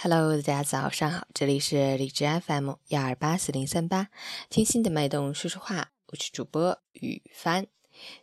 [0.00, 4.10] Hello，大家早上好，这里是荔枝 FM 幺二八四零三八，
[4.48, 7.66] 听心的脉动说说话，我是主播雨帆。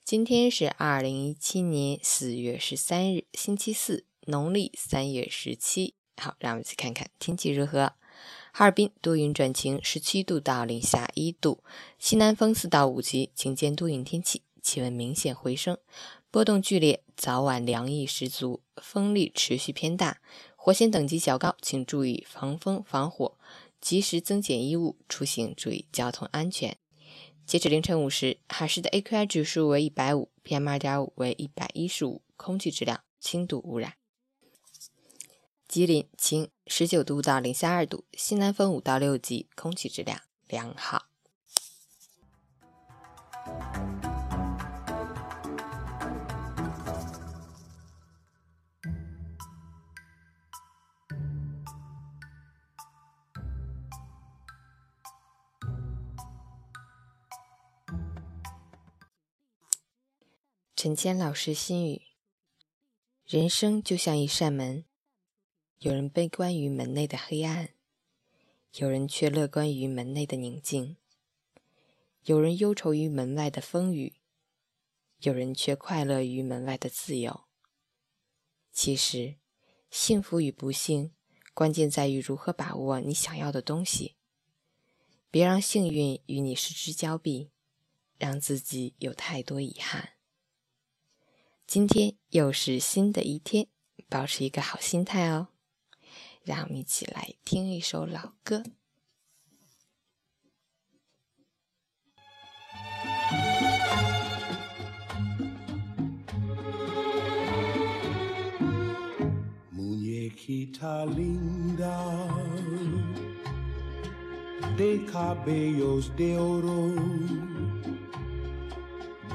[0.05, 5.96] 今天是二零一七年四月十三日，星期四，农历三月十七。
[6.15, 7.92] 好，让我们去看看天气如何。
[8.54, 11.61] 哈尔滨多云转晴，十七度到零下一度，
[12.00, 15.78] 西南风四到五级，晴间多云天气，气温明显回升，
[16.32, 20.21] 波动剧烈，早晚凉意十足，风力持续偏大。
[20.65, 23.37] 火险等级较高，请注意防风防火，
[23.79, 26.75] 及时增减衣物，出行注意交通安全。
[27.46, 33.94] 截止凌晨五时，海市的 AQI 指数为一百五，PM 二点五为一百一十五，空气质量轻度污染。
[35.67, 41.05] 吉林晴，十九度到零下二度，西南风五到六级，空气质量良好。
[60.77, 62.01] 陈谦老师心语：
[63.25, 64.83] 人生就像一扇门，
[65.79, 67.69] 有人悲观于门内的黑暗，
[68.73, 70.97] 有人却乐观于门内的宁静；
[72.25, 74.15] 有人忧愁于门外的风雨，
[75.21, 77.45] 有人却快乐于门外的自由。
[78.73, 79.37] 其实，
[79.89, 81.13] 幸福与不幸，
[81.53, 84.17] 关键在于如何把握你想要的东西。
[85.31, 87.49] 别让幸运与你失之交臂，
[88.17, 90.14] 让自己有太多遗憾。
[91.67, 93.67] 今天又是新的一天，
[94.08, 95.47] 保持一个好心态哦。
[96.44, 98.63] 让我们一起来听一首老歌。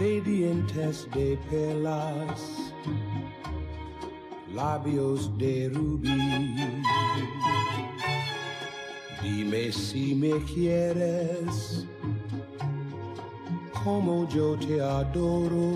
[0.01, 2.73] Dientes de perlas,
[4.55, 6.09] labios de rubí.
[9.23, 11.87] Dime si me quieres,
[13.85, 15.75] como yo te adoro.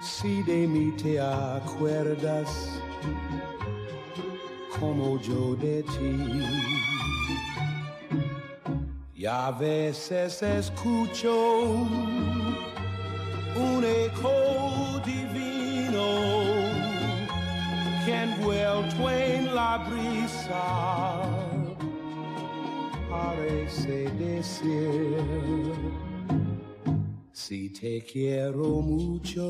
[0.00, 2.80] Si de mí te acuerdas,
[4.80, 7.15] como yo de ti.
[9.18, 11.70] Y a veces escucho
[13.56, 16.06] un eco divino
[18.04, 21.22] que envuelto en la brisa
[23.08, 25.16] parece decir
[27.32, 29.40] si te quiero mucho,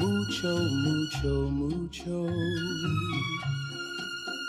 [0.00, 0.48] mucho,
[0.86, 2.26] mucho, mucho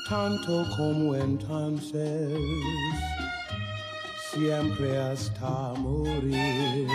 [0.10, 2.30] tanto como entonces,
[4.32, 6.88] siempre hasta morir.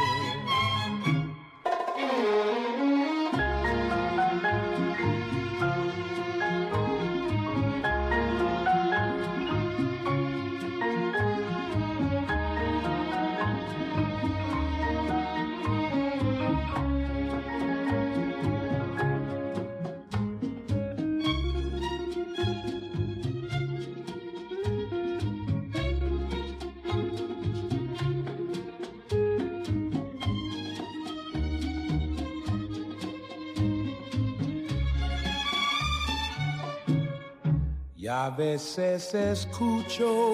[38.10, 40.32] A veces escucho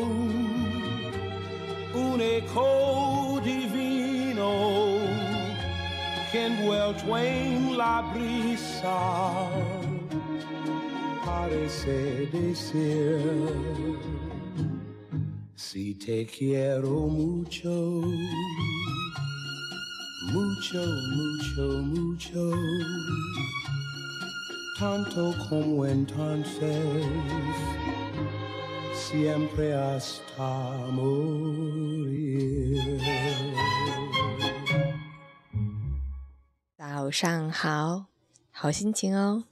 [1.94, 4.98] un eco divino
[6.32, 9.50] que envuelto en la brisa
[11.24, 13.20] parece decir
[15.54, 17.68] si te quiero mucho,
[20.32, 20.82] mucho,
[21.14, 22.52] mucho, mucho
[24.78, 27.06] tanto como entonces,
[28.92, 33.00] siempre hasta morir.
[36.76, 38.04] 早上好，
[38.52, 39.44] 好心情哦。